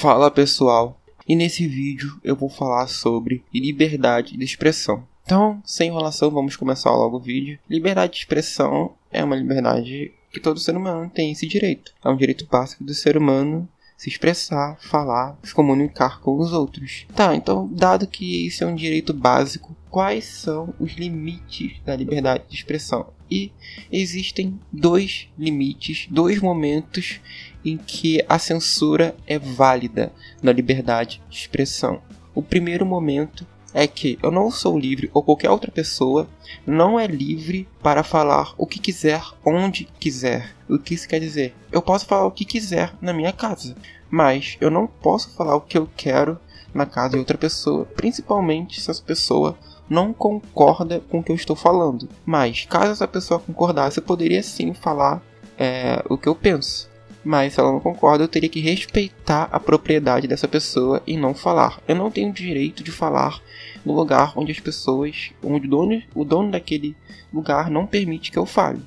[0.00, 5.04] Fala pessoal, e nesse vídeo eu vou falar sobre liberdade de expressão.
[5.24, 7.58] Então, sem enrolação, vamos começar logo o vídeo.
[7.68, 11.92] Liberdade de expressão é uma liberdade que todo ser humano tem esse direito.
[12.04, 17.04] É um direito básico do ser humano se expressar, falar, se comunicar com os outros.
[17.16, 22.44] Tá, então, dado que isso é um direito básico, quais são os limites da liberdade
[22.48, 23.08] de expressão?
[23.30, 23.52] E
[23.90, 27.20] existem dois limites, dois momentos
[27.64, 30.12] em que a censura é válida
[30.42, 32.00] na liberdade de expressão.
[32.34, 36.28] O primeiro momento é que eu não sou livre ou qualquer outra pessoa
[36.66, 40.54] não é livre para falar o que quiser onde quiser.
[40.68, 41.54] O que isso quer dizer?
[41.70, 43.76] Eu posso falar o que quiser na minha casa,
[44.10, 46.38] mas eu não posso falar o que eu quero
[46.72, 51.36] na casa de outra pessoa, principalmente se essa pessoa não concorda com o que eu
[51.36, 52.08] estou falando.
[52.24, 55.22] Mas caso essa pessoa concordasse, eu poderia sim falar
[55.56, 56.88] é, o que eu penso.
[57.24, 61.34] Mas se ela não concorda, eu teria que respeitar a propriedade dessa pessoa e não
[61.34, 61.80] falar.
[61.86, 63.40] Eu não tenho direito de falar
[63.84, 66.96] no lugar onde as pessoas, onde o dono, o dono daquele
[67.32, 68.80] lugar não permite que eu fale.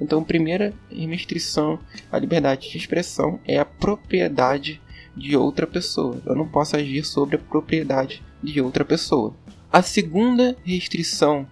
[0.00, 1.78] Então, a primeira restrição
[2.12, 4.80] à liberdade de expressão é a propriedade
[5.16, 6.22] de outra pessoa.
[6.24, 9.34] Eu não posso agir sobre a propriedade de outra pessoa.
[9.70, 11.46] A segunda restrição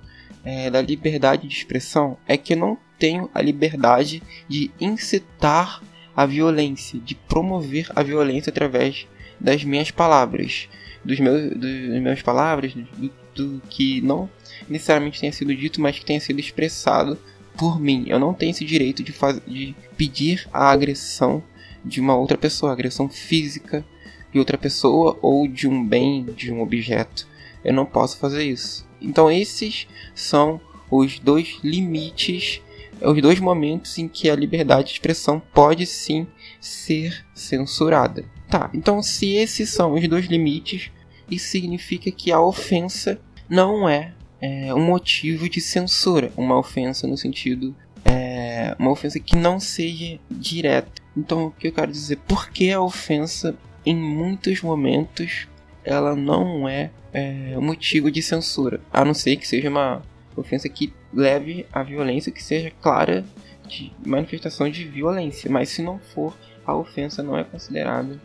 [0.45, 5.83] é, da liberdade de expressão é que não tenho a liberdade de incitar
[6.17, 9.07] a violência, de promover a violência através
[9.39, 10.67] das minhas palavras,
[11.05, 14.31] dos meus, das minhas palavras, do, do que não
[14.67, 17.19] necessariamente tenha sido dito, mas que tenha sido expressado
[17.57, 18.05] por mim.
[18.07, 21.43] Eu não tenho esse direito de, faz, de pedir a agressão
[21.85, 23.85] de uma outra pessoa, agressão física
[24.33, 27.27] de outra pessoa ou de um bem, de um objeto.
[27.67, 28.87] Eu não posso fazer isso.
[29.03, 32.63] Então esses são os dois limites,
[33.03, 36.29] os dois momentos em que a liberdade de expressão pode sim
[36.61, 38.25] ser censurada.
[38.49, 40.93] Tá, então se esses são os dois limites,
[41.29, 47.17] isso significa que a ofensa não é, é um motivo de censura, uma ofensa no
[47.17, 47.75] sentido
[48.05, 51.03] é, uma ofensa que não seja direta.
[51.17, 52.19] Então o que eu quero dizer?
[52.19, 55.49] Por que a ofensa em muitos momentos
[55.87, 60.03] ela não é, é motivo de censura, a não ser que seja uma
[60.37, 63.25] ofensa que leve à violência, que seja clara
[63.67, 65.51] de manifestação de violência.
[65.51, 66.37] Mas se não for,
[66.67, 68.21] a ofensa não é considerada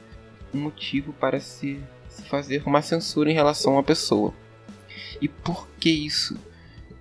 [0.53, 1.79] um motivo para se,
[2.09, 4.33] se fazer uma censura em relação à pessoa.
[5.21, 6.35] E por que isso?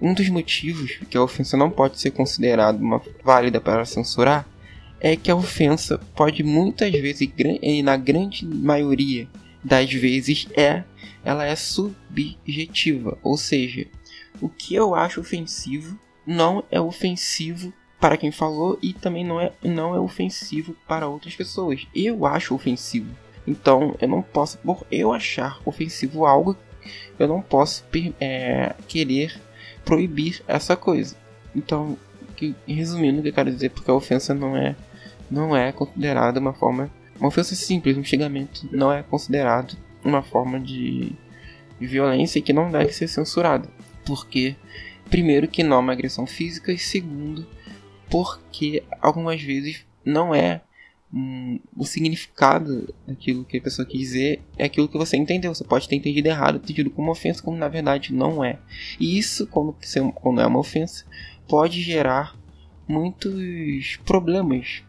[0.01, 4.47] Um dos motivos que a ofensa não pode ser considerada uma válida para censurar
[5.01, 7.31] é que a ofensa pode muitas vezes,
[7.63, 9.27] e na grande maioria
[9.63, 10.85] das vezes é
[11.25, 13.87] ela é subjetiva, ou seja,
[14.41, 19.53] o que eu acho ofensivo não é ofensivo para quem falou e também não é,
[19.63, 21.87] não é ofensivo para outras pessoas.
[21.95, 23.15] Eu acho ofensivo.
[23.47, 26.57] Então eu não posso, por eu achar ofensivo algo,
[27.19, 27.85] eu não posso
[28.19, 29.39] é, querer
[29.85, 31.17] proibir essa coisa.
[31.55, 31.99] Então,
[32.67, 34.75] resumindo, o que eu quero dizer, porque a ofensa não é,
[35.31, 40.59] não é considerada uma forma uma ofensa simples, um xingamento, não é considerado uma forma
[40.59, 41.13] de,
[41.79, 43.69] violência que não deve ser censurada.
[44.05, 44.57] Porque,
[45.09, 47.47] primeiro, que não é uma agressão física, e segundo,
[48.09, 50.63] porque algumas vezes não é
[51.13, 55.55] hum, o significado daquilo que a pessoa quis dizer é aquilo que você entendeu.
[55.55, 58.59] Você pode ter entendido errado, entendido como ofensa, como na verdade não é.
[58.99, 59.77] E isso, quando,
[60.15, 61.05] quando é uma ofensa,
[61.47, 62.35] pode gerar
[62.89, 64.83] muitos problemas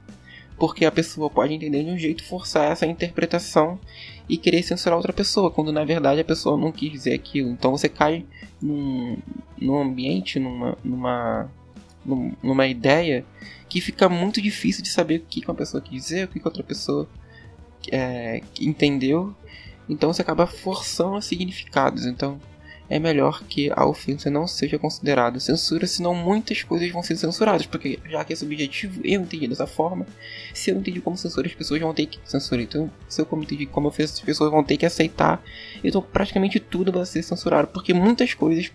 [0.58, 3.80] porque a pessoa pode entender de um jeito forçar essa interpretação
[4.30, 7.50] e querer censurar outra pessoa, quando na verdade a pessoa não quis dizer aquilo.
[7.50, 8.26] Então você cai
[8.62, 9.18] num,
[9.60, 11.52] num ambiente, numa, numa,
[12.42, 13.26] numa ideia
[13.68, 16.64] que fica muito difícil de saber o que uma pessoa quis dizer, o que outra
[16.64, 17.08] pessoa
[17.92, 19.36] é, entendeu.
[19.90, 22.06] Então você acaba forçando os significados.
[22.06, 22.40] Então
[22.92, 27.66] é melhor que a ofensa não seja considerada censura, senão muitas coisas vão ser censuradas,
[27.66, 30.06] porque já que esse objetivo eu entendi dessa forma,
[30.54, 32.62] se eu entendi como censura, as pessoas vão ter que censurar.
[32.62, 35.42] Então, se eu entendi como ofensa, as pessoas vão ter que aceitar.
[35.82, 38.70] Então, praticamente tudo vai ser censurado, porque muitas coisas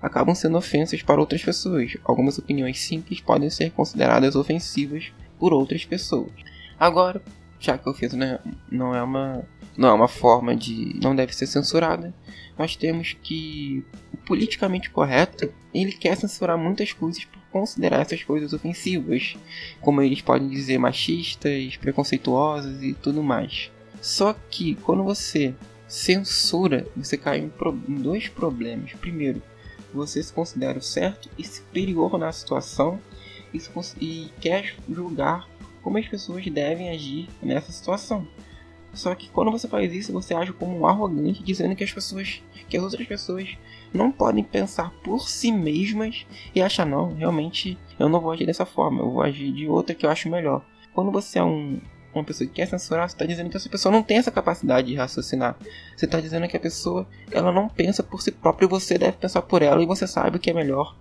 [0.00, 1.98] acabam sendo ofensas para outras pessoas.
[2.02, 6.32] Algumas opiniões simples podem ser consideradas ofensivas por outras pessoas.
[6.80, 7.20] Agora,
[7.58, 8.40] já que a ofensa não é,
[8.70, 9.44] não é uma
[9.76, 12.14] não é uma forma de não deve ser censurada,
[12.56, 18.52] nós temos que o politicamente correto ele quer censurar muitas coisas por considerar essas coisas
[18.52, 19.36] ofensivas,
[19.80, 23.70] como eles podem dizer machistas, preconceituosas e tudo mais.
[24.00, 25.54] Só que quando você
[25.88, 28.92] censura, você cai em dois problemas.
[28.94, 29.40] Primeiro,
[29.92, 33.00] você se considera o certo e superior na situação
[33.52, 33.60] e,
[34.00, 35.48] e quer julgar
[35.84, 38.26] como as pessoas devem agir nessa situação.
[38.94, 42.42] Só que quando você faz isso, você age como um arrogante, dizendo que as pessoas,
[42.68, 43.56] que as outras pessoas
[43.92, 48.64] não podem pensar por si mesmas e achar, não, realmente eu não vou agir dessa
[48.64, 50.64] forma, eu vou agir de outra que eu acho melhor.
[50.94, 51.80] Quando você é um,
[52.14, 54.86] uma pessoa que quer censurar, você está dizendo que essa pessoa não tem essa capacidade
[54.86, 55.56] de raciocinar.
[55.96, 59.16] Você está dizendo que a pessoa ela não pensa por si própria e você deve
[59.16, 60.96] pensar por ela e você sabe o que é melhor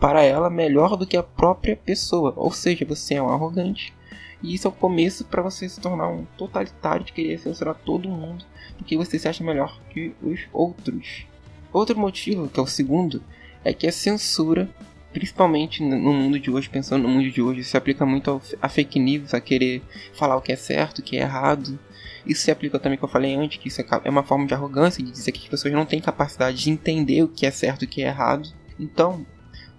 [0.00, 2.32] para ela, melhor do que a própria pessoa.
[2.36, 3.94] Ou seja, você é um arrogante.
[4.42, 8.08] E isso é o começo para você se tornar um totalitário de querer censurar todo
[8.08, 8.44] mundo
[8.76, 11.26] porque você se acha melhor que os outros.
[11.72, 13.22] Outro motivo, que é o segundo,
[13.64, 14.68] é que a censura
[15.12, 18.98] principalmente no mundo de hoje, pensando no mundo de hoje, se aplica muito a fake
[18.98, 19.80] news, a querer
[20.12, 21.78] falar o que é certo, o que é errado.
[22.26, 24.54] Isso se aplica também, que eu falei antes, que isso é, é uma forma de
[24.54, 27.82] arrogância, de dizer que as pessoas não têm capacidade de entender o que é certo
[27.82, 28.52] e o que é errado.
[28.76, 29.24] Então,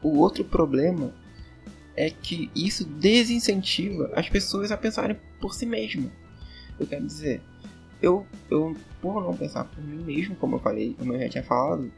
[0.01, 1.13] o outro problema
[1.95, 6.11] é que isso desincentiva as pessoas a pensarem por si mesmas.
[6.79, 7.41] Eu quero dizer,
[8.01, 11.43] eu, eu por não pensar por mim mesmo, como eu falei, como eu já tinha
[11.43, 11.91] falado,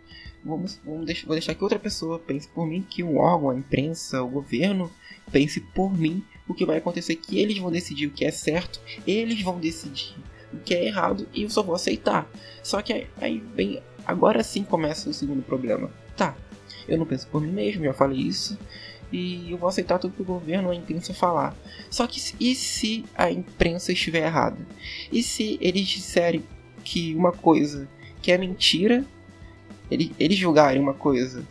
[0.43, 3.55] vamos, vamos deixar, vou deixar que outra pessoa pense por mim, que um órgão, a
[3.55, 4.91] imprensa, o governo
[5.31, 8.79] pense por mim o que vai acontecer, que eles vão decidir o que é certo,
[9.05, 10.15] eles vão decidir
[10.53, 12.29] o que é errado e eu só vou aceitar.
[12.63, 15.91] Só que aí, aí vem, agora sim começa o segundo problema.
[16.15, 16.35] Tá,
[16.87, 18.57] eu não penso por mim mesmo, já falei isso,
[19.11, 21.55] e eu vou aceitar tudo que o governo ou a imprensa falar.
[21.89, 24.57] Só que e se a imprensa estiver errada?
[25.11, 26.43] E se eles disserem
[26.83, 27.87] que uma coisa
[28.21, 29.05] que é mentira
[29.89, 31.45] eles, eles julgarem uma coisa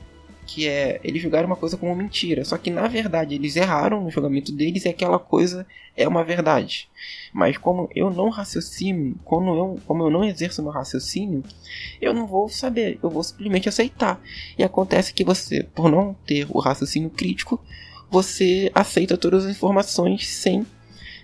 [0.46, 1.00] que é.
[1.02, 2.44] Eles julgaram uma coisa como mentira.
[2.44, 5.66] Só que na verdade eles erraram no julgamento deles e aquela coisa
[5.96, 6.88] é uma verdade.
[7.32, 11.42] Mas como eu não raciocino, como eu, como eu não exerço meu raciocínio,
[12.00, 14.20] eu não vou saber, eu vou simplesmente aceitar.
[14.56, 17.60] E acontece que você, por não ter o raciocínio crítico,
[18.10, 20.64] você aceita todas as informações sem,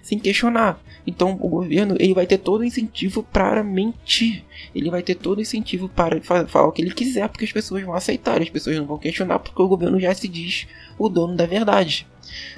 [0.03, 0.79] sem questionar.
[1.07, 4.45] Então o governo ele vai ter todo o incentivo para mentir.
[4.75, 7.83] Ele vai ter todo o incentivo para falar o que ele quiser, porque as pessoas
[7.83, 10.67] vão aceitar, as pessoas não vão questionar, porque o governo já se diz
[10.99, 12.07] o dono da verdade.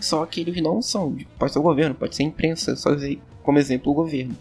[0.00, 1.16] Só que eles não são.
[1.38, 4.36] Pode ser o governo, pode ser a imprensa, só usei como exemplo o governo.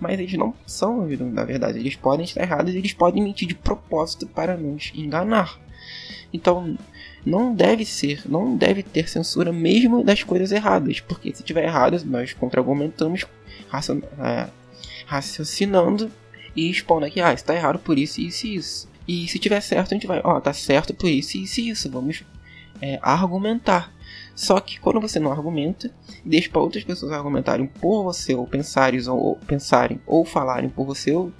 [0.00, 1.78] Mas eles não são o dono da verdade.
[1.78, 5.58] Eles podem estar errados, eles podem mentir de propósito para nos enganar.
[6.32, 6.76] Então,
[7.24, 12.02] não deve ser, não deve ter censura mesmo das coisas erradas, porque se tiver errado,
[12.04, 13.24] nós contra-argumentamos
[14.18, 14.48] é,
[15.06, 16.10] raciocinando
[16.54, 18.88] e expondo aqui, ah, está errado por isso, isso e isso.
[19.06, 21.70] E se tiver certo, a gente vai, ó, oh, tá certo por isso, isso e
[21.70, 21.90] isso.
[21.90, 22.22] Vamos
[22.80, 23.90] é, argumentar.
[24.34, 25.90] Só que quando você não argumenta,
[26.24, 31.12] deixa para outras pessoas argumentarem por você, ou pensarem, ou, pensarem, ou falarem por você,
[31.12, 31.32] ou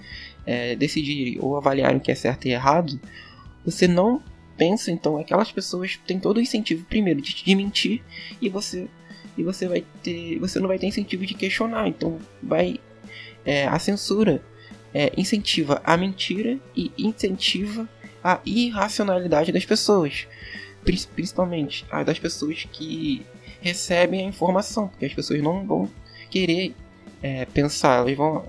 [0.45, 2.99] é, decidirem, ou avaliarem o que é certo e errado,
[3.63, 4.21] você não
[4.59, 8.03] pensa, então aquelas pessoas têm todo o incentivo, primeiro, de mentir,
[8.41, 8.87] e você
[9.37, 11.87] e você vai ter, você não vai ter incentivo de questionar.
[11.87, 12.77] Então, vai
[13.45, 14.43] é, a censura
[14.93, 17.87] é, incentiva a mentira e incentiva
[18.21, 20.27] a irracionalidade das pessoas,
[21.15, 23.25] principalmente a das pessoas que
[23.61, 25.89] recebem a informação, porque as pessoas não vão
[26.29, 26.75] querer
[27.23, 28.45] é, pensar, elas vão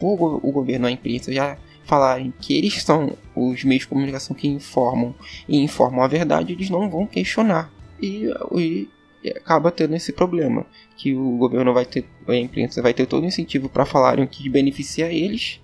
[0.00, 4.48] por o governo, a imprensa já falarem que eles são os meios de comunicação que
[4.48, 5.14] informam
[5.48, 7.72] e informam a verdade, eles não vão questionar.
[8.00, 8.88] E, e
[9.36, 13.26] acaba tendo esse problema, que o governo vai ter, a imprensa vai ter todo o
[13.26, 15.60] incentivo para falarem o que beneficia eles,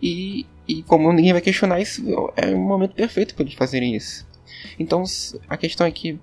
[0.00, 2.02] e, e como ninguém vai questionar isso,
[2.36, 4.26] é o momento perfeito para eles fazerem isso.
[4.78, 5.04] Então
[5.48, 6.18] a questão é que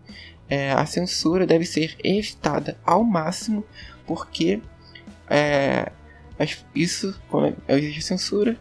[0.50, 3.64] é, a censura deve ser evitada ao máximo,
[4.06, 4.60] porque
[5.30, 5.92] é,
[6.74, 8.58] isso, quando existe censura,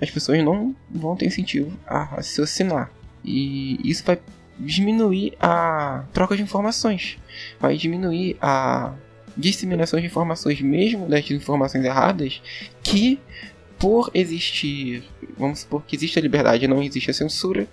[0.00, 2.90] as pessoas não vão ter incentivo a raciocinar.
[3.24, 4.18] E isso vai
[4.58, 7.18] diminuir a troca de informações,
[7.60, 8.94] vai diminuir a
[9.36, 12.40] disseminação de informações, mesmo das informações erradas,
[12.82, 13.20] que
[13.78, 15.04] por existir,
[15.36, 17.68] vamos supor que existe a liberdade e não existe a censura,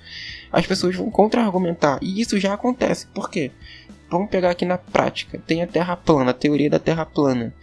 [0.51, 1.97] as pessoas vão contra-argumentar.
[2.01, 3.07] E isso já acontece.
[3.07, 3.51] Por quê?
[4.09, 5.41] Vamos pegar aqui na prática.
[5.47, 7.53] Tem a Terra plana, a teoria da Terra plana.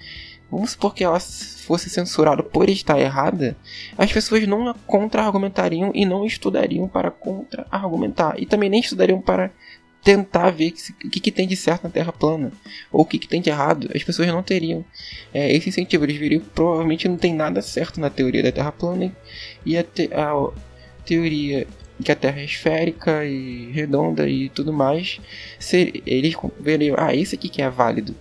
[0.50, 3.56] Vamos supor que ela fosse censurada por estar errada,
[3.96, 8.34] as pessoas não contra-argumentariam e não estudariam para contra-argumentar.
[8.38, 9.52] E também nem estudariam para
[10.02, 10.72] tentar ver
[11.04, 12.50] o que, que, tem de certo na Terra plana
[12.90, 13.90] ou o que, que tem de errado.
[13.94, 14.84] As pessoas não teriam
[15.32, 16.04] é, esse incentivo.
[16.04, 19.14] Eles viriam provavelmente não tem nada certo na teoria da Terra plana
[19.64, 20.32] e a, te, a
[21.04, 21.66] teoria
[22.02, 25.20] que a Terra é esférica e redonda e tudo mais.
[25.58, 28.14] Se, eles veriam, ah, esse aqui que é válido.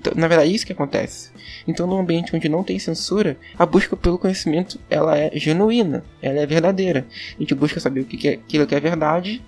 [0.00, 1.30] Então, na verdade, é isso que acontece.
[1.68, 6.40] Então, num ambiente onde não tem censura, a busca pelo conhecimento ela é genuína, ela
[6.40, 7.06] é verdadeira.
[7.36, 9.42] A gente busca saber o que é aquilo que é verdade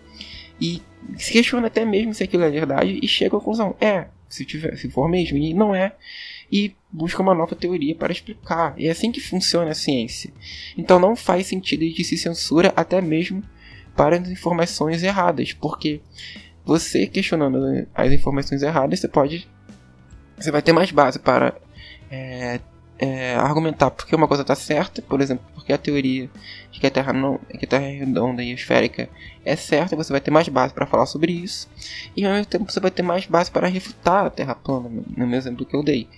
[0.61, 0.83] e
[1.17, 4.77] se questiona até mesmo se aquilo é verdade e chega à conclusão: é, se, tiver,
[4.77, 5.97] se for mesmo, e não é.
[6.53, 8.75] e busca uma nova teoria para explicar.
[8.77, 10.31] E é assim que funciona a ciência.
[10.77, 13.43] Então não faz sentido de se censura até mesmo
[13.97, 16.03] para as informações erradas, porque
[16.63, 19.49] você questionando as informações erradas, você pode.
[20.39, 21.55] Você vai ter mais base para
[22.11, 22.61] é,
[22.99, 26.31] é, argumentar porque uma coisa está certa, por exemplo, porque a teoria
[26.71, 29.09] de que a Terra não, que a Terra é redonda e esférica
[29.45, 31.69] é certa, você vai ter mais base para falar sobre isso,
[32.17, 35.27] e ao mesmo tempo você vai ter mais base para refutar a Terra plana, no
[35.27, 36.09] meu exemplo que eu dei.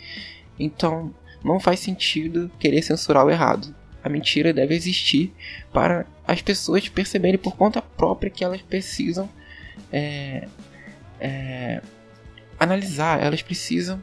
[0.59, 3.75] Então, não faz sentido querer censurar o errado.
[4.03, 5.33] A mentira deve existir
[5.73, 9.29] para as pessoas perceberem por conta própria que elas precisam
[9.93, 10.47] é,
[11.21, 11.83] é,
[12.65, 14.03] analisar, elas precisam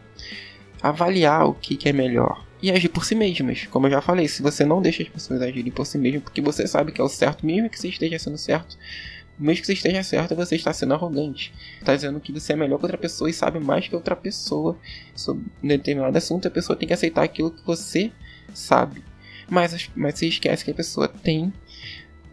[0.82, 3.68] avaliar o que, que é melhor e agir por si mesmas.
[3.68, 6.41] Como eu já falei, se você não deixa as pessoas agirem por si mesmas, porque
[6.41, 8.77] você sabe que é o certo, mesmo que você esteja sendo certo,
[9.38, 11.51] mesmo que você esteja certo, você está sendo arrogante.
[11.80, 14.77] Está dizendo que você é melhor que outra pessoa e sabe mais que outra pessoa
[15.15, 16.48] sobre um determinado assunto.
[16.48, 18.12] A pessoa tem que aceitar aquilo que você
[18.53, 19.03] sabe.
[19.50, 21.51] Mas, mas você esquece que a pessoa tem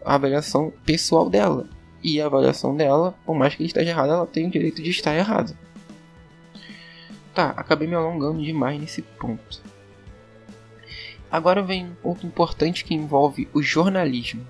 [0.05, 1.67] a avaliação pessoal dela.
[2.03, 5.15] E a avaliação dela, por mais que esteja errado, ela tem o direito de estar
[5.15, 5.57] errado.
[7.39, 9.61] Tá, acabei me alongando demais nesse ponto.
[11.31, 14.45] Agora vem um ponto importante que envolve o jornalismo.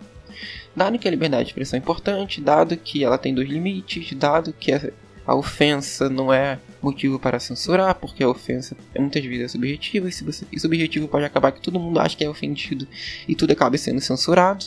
[0.76, 4.52] Dado que a liberdade de expressão é importante, dado que ela tem dois limites, dado
[4.52, 10.10] que a ofensa não é motivo para censurar, porque a ofensa muitas vezes é subjetiva,
[10.10, 12.88] e, se você, e subjetivo pode acabar que todo mundo acha que é ofendido
[13.28, 14.66] e tudo acaba sendo censurado.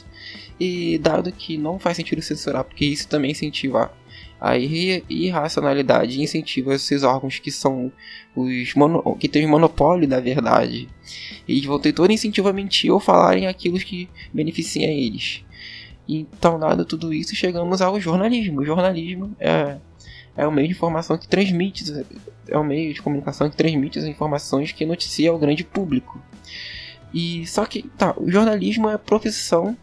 [0.61, 3.91] E dado que não faz sentido censurar, porque isso também incentiva
[4.43, 7.93] a irracionalidade incentiva esses órgãos que são
[8.35, 10.89] os mono, que têm o monopólio da verdade.
[11.49, 15.45] Eles vão ter todo incentivo a mentir ou falarem aquilo que beneficia eles.
[16.09, 18.63] Então, dado tudo isso, chegamos ao jornalismo.
[18.63, 19.77] O jornalismo é,
[20.37, 21.85] é o meio de informação que transmite,
[22.49, 26.21] é o meio de comunicação que transmite as informações que noticia ao grande público.
[27.15, 29.77] E só que, tá, o jornalismo é a profissão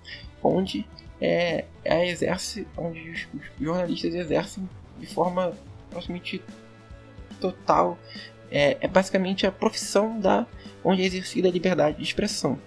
[0.44, 0.86] onde
[1.22, 3.28] é, é exerce, onde os,
[3.60, 4.68] jornalistas exercem
[5.00, 5.54] de forma
[5.90, 6.42] praticamente
[7.40, 7.98] total.
[8.52, 10.46] É, é basicamente a profissão da
[10.84, 12.60] onde é exercida a liberdade de expressão.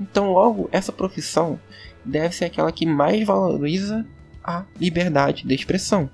[0.00, 1.60] Então, logo, essa profissão
[2.04, 4.06] deve ser aquela que mais valoriza
[4.42, 6.08] a liberdade de expressão.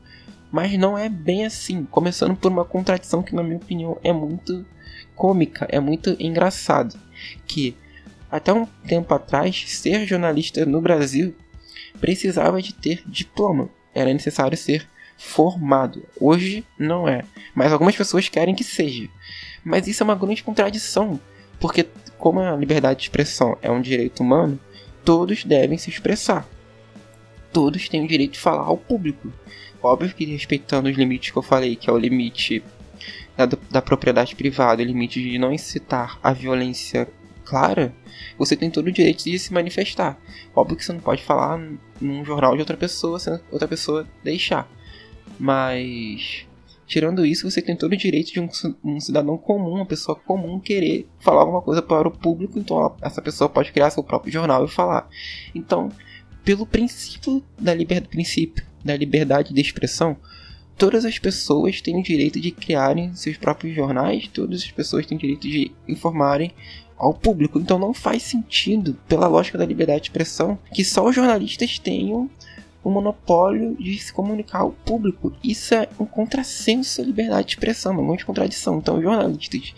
[0.51, 4.65] Mas não é bem assim, começando por uma contradição que, na minha opinião, é muito
[5.15, 6.99] cômica, é muito engraçado.
[7.47, 7.77] Que
[8.31, 11.35] até um tempo atrás, ser jornalista no Brasil
[11.97, 13.69] precisava de ter diploma.
[13.95, 14.87] Era necessário ser
[15.17, 16.05] formado.
[16.21, 17.25] Hoje não é.
[17.55, 19.09] Mas algumas pessoas querem que seja.
[19.65, 21.19] Mas isso é uma grande contradição.
[21.59, 21.87] Porque,
[22.19, 24.61] como a liberdade de expressão é um direito humano,
[25.05, 26.47] todos devem se expressar.
[27.53, 29.33] Todos têm o direito de falar ao público.
[29.83, 32.63] Óbvio que respeitando os limites que eu falei, que é o limite
[33.37, 37.09] da, da propriedade privada, o limite de não incitar a violência
[37.47, 37.95] clara,
[38.37, 40.19] você tem todo o direito de se manifestar.
[40.55, 41.59] Óbvio que você não pode falar
[42.01, 44.69] num jornal de outra pessoa se outra pessoa deixar.
[45.39, 46.47] Mas
[46.87, 51.09] tirando isso, você tem todo o direito de um, cidadão comum, uma pessoa comum, querer
[51.19, 52.59] falar alguma coisa para o público.
[52.59, 55.09] Então essa pessoa pode criar seu próprio jornal e falar.
[55.55, 55.89] Então,
[56.45, 60.17] pelo princípio da liberdade, princípio da liberdade de expressão,
[60.79, 65.17] todas as pessoas têm o direito de criarem seus próprios jornais, todas as pessoas têm
[65.17, 66.53] o direito de informarem
[66.97, 67.59] ao público.
[67.59, 72.31] Então não faz sentido, pela lógica da liberdade de expressão, que só os jornalistas tenham
[72.83, 75.33] o monopólio de se comunicar ao público.
[75.43, 78.79] Isso é um contrassenso à liberdade de expressão, uma grande contradição.
[78.79, 79.75] Então os jornalistas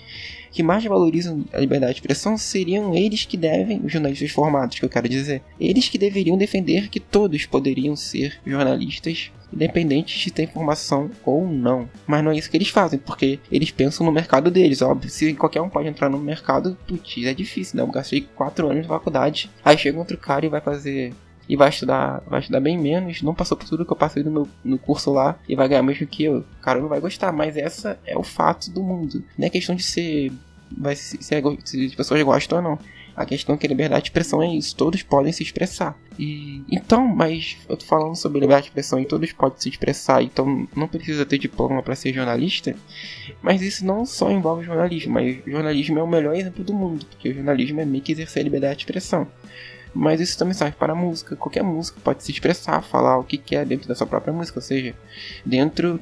[0.59, 4.85] que mais valorizam a liberdade de expressão seriam eles que devem, os jornalistas formados, que
[4.85, 10.43] eu quero dizer, eles que deveriam defender que todos poderiam ser jornalistas independente de ter
[10.43, 11.89] informação ou não.
[12.09, 15.09] Mas não é isso que eles fazem, porque eles pensam no mercado deles, óbvio.
[15.09, 17.83] Se qualquer um pode entrar no mercado, putz, é difícil, né?
[17.85, 19.49] Eu gastei 4 anos de faculdade.
[19.65, 21.15] Aí chega outro cara e vai fazer
[21.49, 24.31] e vai estudar, vai estudar bem menos, não passou por tudo que eu passei no
[24.31, 26.39] meu no curso lá e vai ganhar mesmo que eu.
[26.39, 29.25] O cara não vai gostar, mas essa é o fato do mundo.
[29.39, 30.31] Não é questão de ser
[30.77, 32.79] vai se, se, é se as pessoas gostam ou não.
[33.17, 35.99] A questão é que liberdade de expressão é isso, todos podem se expressar.
[36.17, 40.23] E então, mas eu tô falando sobre liberdade de expressão e todos podem se expressar,
[40.23, 42.77] então não precisa ter diploma para ser jornalista.
[43.43, 47.31] Mas isso não só envolve jornalismo, mas jornalismo é o melhor exemplo do mundo, porque
[47.31, 49.27] o jornalismo é meio que exercer a liberdade de expressão.
[49.93, 51.35] Mas isso também serve para a música.
[51.35, 54.63] Qualquer música pode se expressar, falar o que quer dentro da sua própria música, ou
[54.63, 54.95] seja,
[55.45, 56.01] dentro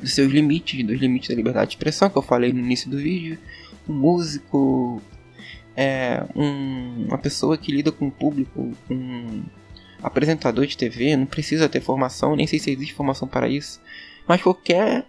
[0.00, 2.96] dos seus limites, dos limites da liberdade de expressão que eu falei no início do
[2.96, 3.38] vídeo.
[3.88, 5.02] Um músico
[5.76, 9.42] é, um, uma pessoa que lida com o público, um
[10.02, 13.80] apresentador de TV, não precisa ter formação, nem sei se existe formação para isso,
[14.26, 15.06] mas qualquer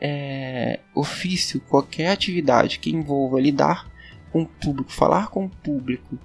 [0.00, 3.90] é, ofício, qualquer atividade que envolva lidar
[4.32, 6.18] com o público, falar com o público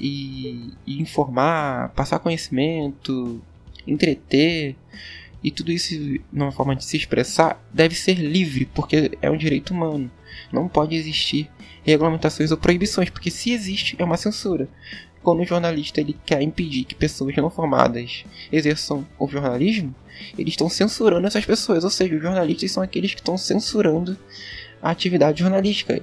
[0.00, 3.42] e, e informar, passar conhecimento,
[3.86, 4.76] entreter
[5.42, 5.94] e tudo isso
[6.32, 10.10] numa forma de se expressar deve ser livre, porque é um direito humano.
[10.52, 11.50] Não pode existir
[11.82, 14.68] regulamentações ou proibições, porque se existe é uma censura.
[15.22, 19.94] Quando o jornalista ele quer impedir que pessoas não formadas exerçam o jornalismo,
[20.38, 24.18] eles estão censurando essas pessoas, ou seja, os jornalistas são aqueles que estão censurando
[24.82, 26.00] a atividade jornalística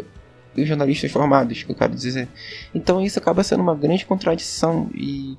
[0.58, 2.28] os jornalistas formados, que eu quero dizer.
[2.74, 5.38] Então isso acaba sendo uma grande contradição e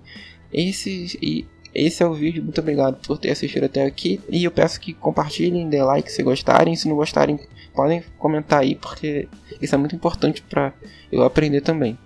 [0.52, 2.42] esse, e esse é o vídeo.
[2.42, 4.20] Muito obrigado por ter assistido até aqui.
[4.28, 6.76] E eu peço que compartilhem, dê like se gostarem.
[6.76, 7.38] Se não gostarem,
[7.74, 9.28] podem comentar aí, porque
[9.60, 10.72] isso é muito importante para
[11.10, 11.98] eu aprender também.